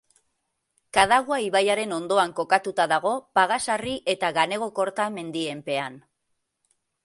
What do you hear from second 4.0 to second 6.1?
eta Ganekogorta mendien pean.